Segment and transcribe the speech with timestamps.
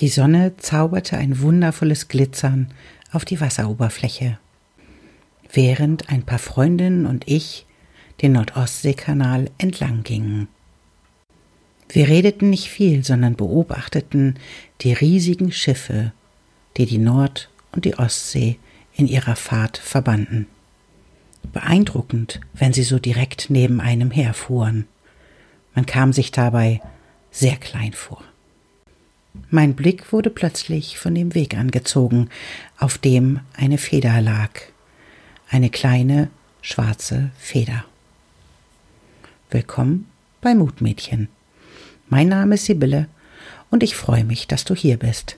[0.00, 2.68] Die Sonne zauberte ein wundervolles Glitzern
[3.10, 4.38] auf die Wasseroberfläche,
[5.52, 7.66] während ein paar Freundinnen und ich
[8.22, 10.46] den Nordostseekanal entlang gingen.
[11.88, 14.38] Wir redeten nicht viel, sondern beobachteten
[14.82, 16.12] die riesigen Schiffe,
[16.76, 18.58] die die Nord- und die Ostsee
[18.94, 20.46] in ihrer Fahrt verbanden.
[21.52, 24.86] Beeindruckend, wenn sie so direkt neben einem herfuhren.
[25.74, 26.80] Man kam sich dabei
[27.30, 28.22] sehr klein vor.
[29.50, 32.28] Mein Blick wurde plötzlich von dem Weg angezogen,
[32.78, 34.50] auf dem eine Feder lag,
[35.50, 36.30] eine kleine
[36.62, 37.84] schwarze Feder.
[39.50, 40.06] Willkommen
[40.40, 41.28] bei Mutmädchen.
[42.08, 43.08] Mein Name ist Sibylle
[43.70, 45.36] und ich freue mich, dass du hier bist.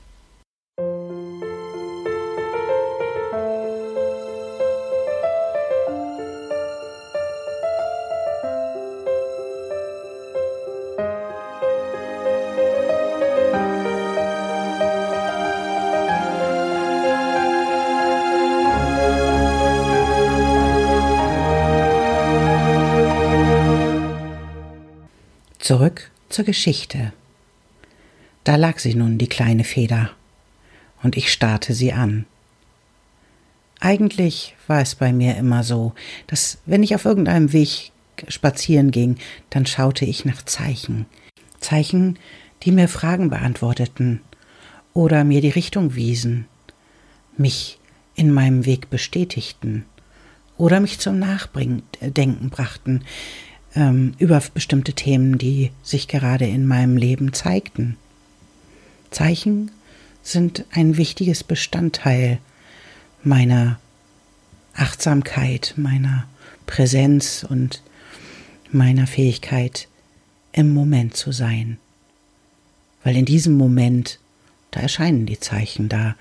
[25.71, 27.13] Zurück zur Geschichte.
[28.43, 30.11] Da lag sie nun, die kleine Feder,
[31.01, 32.27] und ich starrte sie an.
[33.79, 35.93] Eigentlich war es bei mir immer so,
[36.27, 37.93] dass wenn ich auf irgendeinem Weg
[38.27, 39.19] spazieren ging,
[39.51, 41.07] dann schaute ich nach Zeichen.
[41.61, 42.19] Zeichen,
[42.65, 44.23] die mir Fragen beantworteten
[44.93, 46.49] oder mir die Richtung wiesen,
[47.37, 47.79] mich
[48.17, 49.85] in meinem Weg bestätigten
[50.59, 53.05] oder mich zum Nachdenken brachten,
[53.75, 57.97] ähm, über bestimmte Themen, die sich gerade in meinem Leben zeigten.
[59.11, 59.71] Zeichen
[60.23, 62.39] sind ein wichtiges Bestandteil
[63.23, 63.79] meiner
[64.75, 66.27] Achtsamkeit, meiner
[66.67, 67.83] Präsenz und
[68.71, 69.89] meiner Fähigkeit,
[70.53, 71.79] im Moment zu sein.
[73.05, 74.19] Weil in diesem Moment,
[74.71, 76.17] da erscheinen die Zeichen, da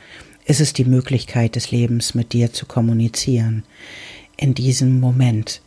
[0.45, 3.63] ist es die Möglichkeit des Lebens mit dir zu kommunizieren.
[4.37, 5.61] In diesem Moment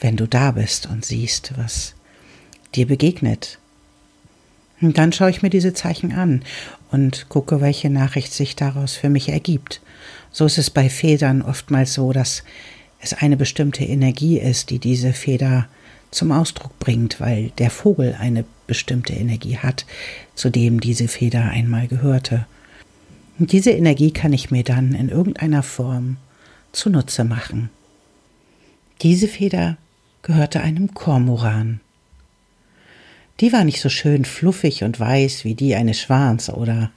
[0.00, 1.94] wenn du da bist und siehst, was
[2.74, 3.58] dir begegnet.
[4.80, 6.42] Und dann schaue ich mir diese Zeichen an
[6.90, 9.80] und gucke, welche Nachricht sich daraus für mich ergibt.
[10.30, 12.42] So ist es bei Federn oftmals so, dass
[13.00, 15.66] es eine bestimmte Energie ist, die diese Feder
[16.10, 19.86] zum Ausdruck bringt, weil der Vogel eine bestimmte Energie hat,
[20.34, 22.46] zu dem diese Feder einmal gehörte.
[23.38, 26.16] Und diese Energie kann ich mir dann in irgendeiner Form
[26.72, 27.70] zunutze machen.
[29.02, 29.76] Diese Feder
[30.26, 31.80] gehörte einem Kormoran.
[33.38, 36.90] Die war nicht so schön fluffig und weiß wie die eines Schwans oder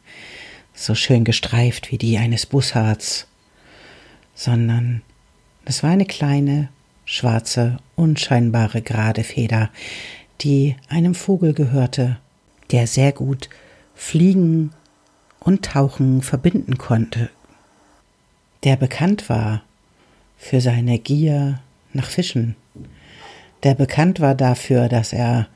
[0.73, 3.27] so schön gestreift wie die eines Bussards,
[4.33, 5.03] sondern
[5.63, 6.69] es war eine kleine,
[7.05, 9.69] schwarze, unscheinbare gerade Feder,
[10.41, 12.17] die einem Vogel gehörte,
[12.71, 13.47] der sehr gut
[13.93, 14.71] Fliegen
[15.39, 17.29] und Tauchen verbinden konnte,
[18.63, 19.61] der bekannt war
[20.35, 21.59] für seine Gier
[21.93, 22.55] nach Fischen
[23.63, 25.47] der bekannt war dafür, dass er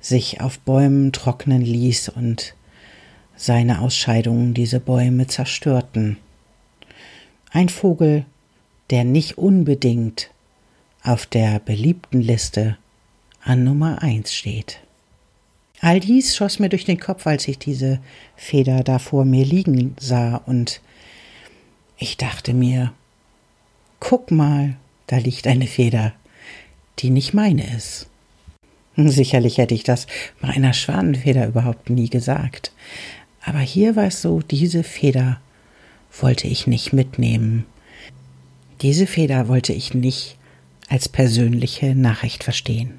[0.00, 2.54] sich auf Bäumen trocknen ließ und
[3.36, 6.18] seine Ausscheidungen diese Bäume zerstörten.
[7.50, 8.24] Ein Vogel,
[8.90, 10.30] der nicht unbedingt
[11.02, 12.76] auf der beliebten Liste
[13.42, 14.80] an Nummer eins steht.
[15.80, 18.00] All dies schoss mir durch den Kopf, als ich diese
[18.36, 20.80] Feder da vor mir liegen sah, und
[21.96, 22.92] ich dachte mir,
[24.00, 24.74] guck mal,
[25.06, 26.12] da liegt eine Feder,
[26.98, 28.06] die nicht meine ist.
[28.96, 30.06] Sicherlich hätte ich das
[30.40, 32.72] bei einer Schwanenfeder überhaupt nie gesagt.
[33.44, 35.40] Aber hier war es so, diese Feder
[36.20, 37.64] wollte ich nicht mitnehmen.
[38.82, 40.36] Diese Feder wollte ich nicht
[40.88, 42.94] als persönliche Nachricht verstehen.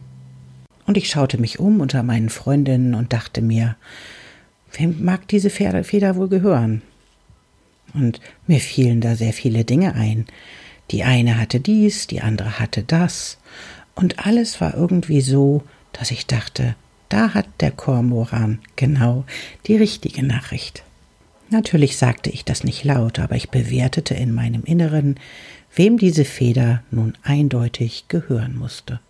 [0.85, 3.75] Und ich schaute mich um unter meinen Freundinnen und dachte mir,
[4.77, 6.81] wem mag diese Feder wohl gehören?
[7.93, 10.25] Und mir fielen da sehr viele Dinge ein.
[10.91, 13.37] Die eine hatte dies, die andere hatte das,
[13.99, 15.61] und alles war irgendwie so,
[15.91, 16.75] dass ich dachte,
[17.09, 19.25] da hat der Kormoran genau
[19.67, 20.83] die richtige Nachricht.
[21.49, 25.19] Natürlich sagte ich das nicht laut, aber ich bewertete in meinem Inneren,
[25.75, 29.01] wem diese Feder nun eindeutig gehören musste.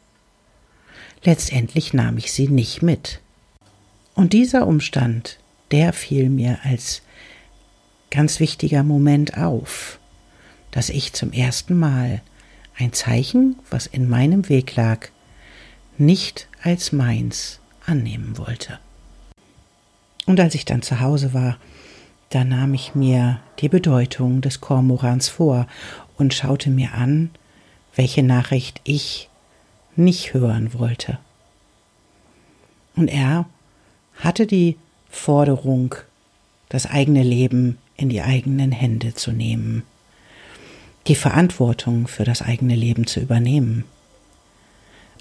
[1.24, 3.19] Letztendlich nahm ich sie nicht mit.
[4.15, 5.38] Und dieser Umstand,
[5.69, 7.03] der fiel mir als
[8.09, 10.00] ganz wichtiger Moment auf,
[10.71, 12.24] dass ich zum ersten Mal
[12.79, 15.09] ein Zeichen, was in meinem Weg lag,
[15.97, 18.79] nicht als meins annehmen wollte.
[20.25, 21.57] Und als ich dann zu Hause war,
[22.29, 25.67] da nahm ich mir die Bedeutung des Kormorans vor
[26.17, 27.31] und schaute mir an,
[27.95, 29.29] welche Nachricht ich
[29.95, 31.17] nicht hören wollte.
[32.95, 33.45] Und er
[34.15, 34.77] hatte die
[35.09, 35.95] Forderung
[36.69, 39.83] das eigene Leben in die eigenen Hände zu nehmen,
[41.09, 43.83] die Verantwortung für das eigene Leben zu übernehmen.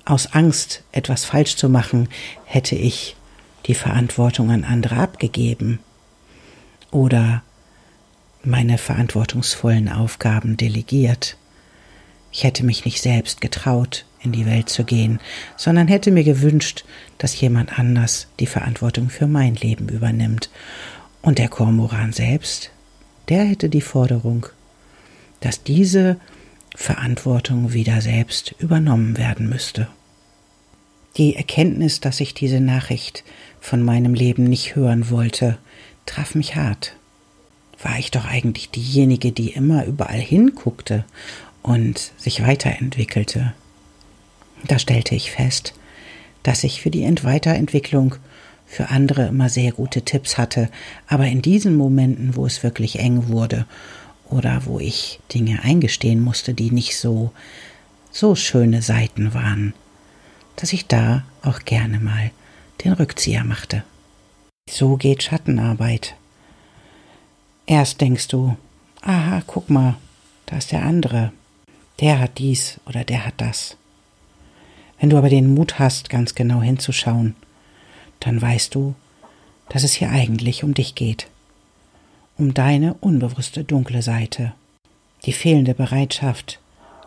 [0.05, 2.09] Aus Angst, etwas falsch zu machen,
[2.45, 3.17] hätte ich
[3.67, 5.79] die Verantwortung an andere abgegeben
[6.91, 7.43] oder
[8.45, 11.37] meine verantwortungsvollen Aufgaben delegiert.
[12.33, 15.21] Ich hätte mich nicht selbst getraut, in die Welt zu gehen,
[15.57, 16.85] sondern hätte mir gewünscht,
[17.17, 20.51] dass jemand anders die Verantwortung für mein Leben übernimmt.
[21.23, 22.71] Und der Kormoran selbst,
[23.29, 24.47] der hätte die Forderung,
[25.41, 26.19] dass diese
[26.75, 29.89] Verantwortung wieder selbst übernommen werden müsste.
[31.17, 33.25] Die Erkenntnis, dass ich diese Nachricht
[33.61, 35.59] von meinem Leben nicht hören wollte,
[36.07, 36.95] traf mich hart.
[37.83, 41.05] War ich doch eigentlich diejenige, die immer überall hinguckte
[41.63, 43.55] und sich weiterentwickelte.
[44.67, 45.75] Da stellte ich fest,
[46.43, 48.17] dass ich für die Weiterentwicklung
[48.67, 50.69] für andere immer sehr gute Tipps hatte,
[51.07, 53.67] aber in diesen Momenten, wo es wirklich eng wurde
[54.31, 57.33] oder wo ich Dinge eingestehen musste, die nicht so
[58.11, 59.75] so schöne Seiten waren,
[60.57, 62.31] dass ich da auch gerne mal
[62.85, 63.85] den Rückzieher machte.
[64.69, 66.15] So geht Schattenarbeit.
[67.67, 68.57] Erst denkst du,
[69.03, 69.97] aha, guck mal,
[70.47, 71.33] da ist der andere,
[72.01, 73.77] der hat dies oder der hat das.
[74.99, 77.37] Wenn du aber den Mut hast, ganz genau hinzuschauen,
[78.21, 78.95] dann weißt du,
[79.69, 81.29] dass es hier eigentlich um dich geht,
[82.39, 84.55] um deine unbewusste dunkle Seite,
[85.27, 86.61] die fehlende Bereitschaft,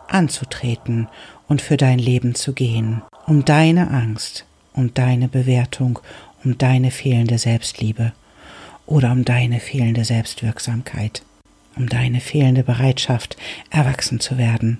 [0.06, 1.08] anzutreten
[1.48, 4.44] und für dein Leben zu gehen, um deine Angst,
[4.74, 5.98] um deine Bewertung,
[6.44, 8.12] um deine fehlende Selbstliebe
[8.86, 11.22] oder um deine fehlende Selbstwirksamkeit,
[11.76, 13.36] um deine fehlende Bereitschaft,
[13.70, 14.78] erwachsen zu werden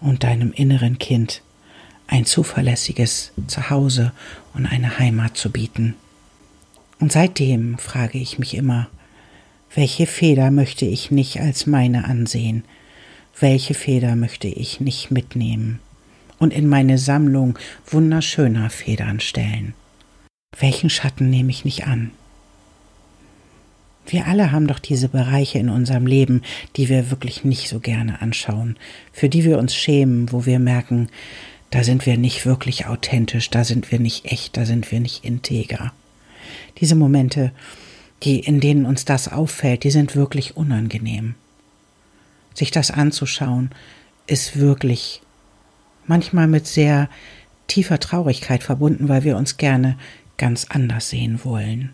[0.00, 1.42] und deinem inneren Kind
[2.06, 4.12] ein zuverlässiges Zuhause
[4.54, 5.96] und eine Heimat zu bieten.
[6.98, 8.88] Und seitdem frage ich mich immer,
[9.74, 12.64] welche Feder möchte ich nicht als meine ansehen,
[13.38, 15.80] welche Feder möchte ich nicht mitnehmen
[16.38, 19.74] und in meine Sammlung wunderschöner Federn stellen.
[20.58, 22.10] Welchen Schatten nehme ich nicht an?
[24.06, 26.42] Wir alle haben doch diese Bereiche in unserem Leben,
[26.76, 28.76] die wir wirklich nicht so gerne anschauen,
[29.12, 31.08] für die wir uns schämen, wo wir merken,
[31.70, 35.24] da sind wir nicht wirklich authentisch, da sind wir nicht echt, da sind wir nicht
[35.24, 35.92] integer.
[36.80, 37.50] Diese Momente,
[38.22, 41.34] die, in denen uns das auffällt, die sind wirklich unangenehm.
[42.54, 43.70] Sich das anzuschauen,
[44.26, 45.22] ist wirklich
[46.06, 47.08] manchmal mit sehr
[47.66, 49.98] tiefer Traurigkeit verbunden, weil wir uns gerne
[50.38, 51.92] ganz anders sehen wollen.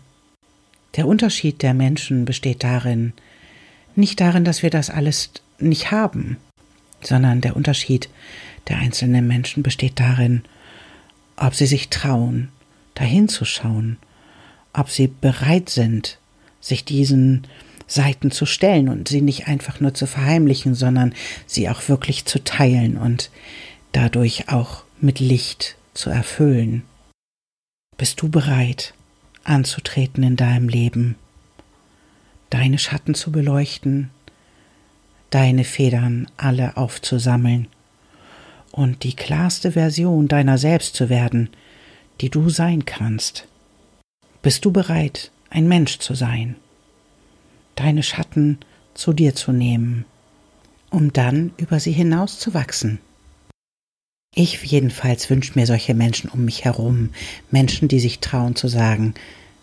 [0.95, 3.13] Der Unterschied der Menschen besteht darin,
[3.95, 6.37] nicht darin, dass wir das alles nicht haben,
[7.01, 8.09] sondern der Unterschied
[8.67, 10.43] der einzelnen Menschen besteht darin,
[11.35, 12.49] ob sie sich trauen,
[12.95, 13.97] dahin zu schauen,
[14.73, 16.17] ob sie bereit sind,
[16.59, 17.47] sich diesen
[17.87, 21.13] Seiten zu stellen und sie nicht einfach nur zu verheimlichen, sondern
[21.45, 23.29] sie auch wirklich zu teilen und
[23.91, 26.83] dadurch auch mit Licht zu erfüllen.
[27.97, 28.93] Bist du bereit,
[29.43, 31.15] anzutreten in deinem Leben,
[32.49, 34.09] deine Schatten zu beleuchten,
[35.29, 37.67] deine Federn alle aufzusammeln
[38.71, 41.49] und die klarste Version deiner selbst zu werden,
[42.21, 43.47] die du sein kannst.
[44.43, 46.55] Bist du bereit, ein Mensch zu sein,
[47.75, 48.59] deine Schatten
[48.93, 50.05] zu dir zu nehmen,
[50.91, 52.99] um dann über sie hinaus zu wachsen?
[54.35, 57.09] Ich jedenfalls wünsche mir solche Menschen um mich herum,
[57.49, 59.15] Menschen, die sich trauen zu sagen,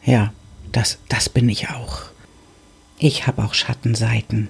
[0.05, 0.33] ja,
[0.73, 2.03] das, das bin ich auch.
[2.99, 4.49] Ich habe auch Schattenseiten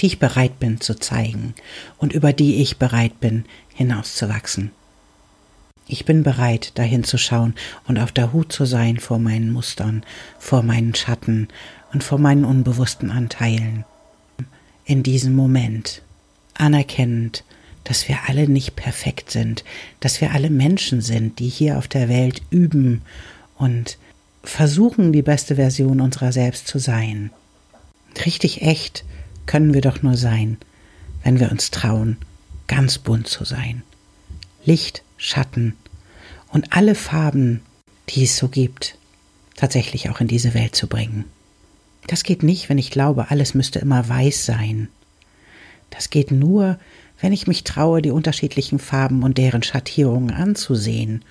[0.00, 1.54] die ich bereit bin zu zeigen
[1.98, 4.72] und über die ich bereit bin hinauszuwachsen.
[5.92, 7.56] Ich bin bereit, dahin zu schauen
[7.88, 10.04] und auf der Hut zu sein vor meinen Mustern,
[10.38, 11.48] vor meinen Schatten
[11.92, 13.84] und vor meinen unbewussten Anteilen.
[14.84, 16.02] In diesem Moment,
[16.54, 17.42] anerkennend,
[17.82, 19.64] dass wir alle nicht perfekt sind,
[19.98, 23.02] dass wir alle Menschen sind, die hier auf der Welt üben
[23.56, 23.98] und
[24.44, 27.32] versuchen, die beste Version unserer selbst zu sein.
[28.24, 29.04] Richtig echt
[29.46, 30.56] können wir doch nur sein,
[31.24, 32.16] wenn wir uns trauen,
[32.68, 33.82] ganz bunt zu sein.
[34.64, 35.74] Licht, Schatten
[36.50, 37.62] und alle Farben,
[38.08, 38.96] die es so gibt,
[39.56, 41.24] tatsächlich auch in diese Welt zu bringen.
[42.06, 44.88] Das geht nicht, wenn ich glaube, alles müsste immer weiß sein.
[45.90, 46.78] Das geht nur,
[47.20, 51.24] wenn ich mich traue, die unterschiedlichen Farben und deren Schattierungen anzusehen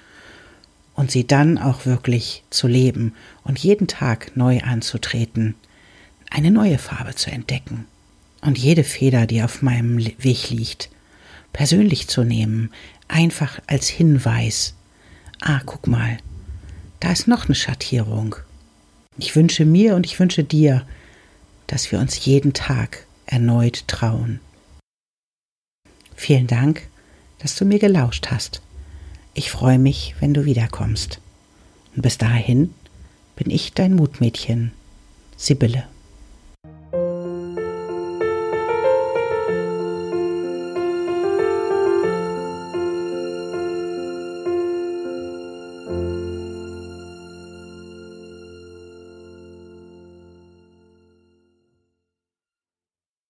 [0.93, 5.55] und sie dann auch wirklich zu leben und jeden Tag neu anzutreten,
[6.29, 7.85] eine neue Farbe zu entdecken
[8.41, 10.89] und jede Feder, die auf meinem Weg liegt,
[11.51, 12.71] persönlich zu nehmen,
[13.07, 14.75] einfach als Hinweis.
[15.41, 16.17] Ah, guck mal,
[16.99, 18.35] da ist noch eine Schattierung.
[19.17, 20.85] Ich wünsche mir und ich wünsche dir,
[21.67, 24.39] dass wir uns jeden Tag erneut trauen.
[26.15, 26.87] Vielen Dank,
[27.39, 28.61] dass du mir gelauscht hast.
[29.33, 31.21] Ich freue mich, wenn du wiederkommst.
[31.95, 32.73] Und bis dahin
[33.35, 34.73] bin ich dein Mutmädchen,
[35.37, 35.87] Sibylle.